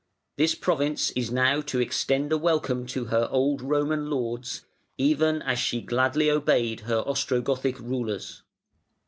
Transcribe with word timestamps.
This 0.35 0.55
province 0.55 1.11
is 1.11 1.29
now 1.29 1.61
to 1.61 1.79
extend 1.79 2.31
a 2.31 2.37
welcome 2.39 2.87
to 2.87 3.05
her 3.13 3.27
old 3.29 3.61
Roman 3.61 4.09
lords, 4.09 4.65
even 4.97 5.43
as 5.43 5.59
she 5.59 5.79
gladly 5.79 6.27
obeyed 6.27 6.79
her 6.79 7.03
Ostrogothic 7.07 7.77
rulers. 7.77 8.41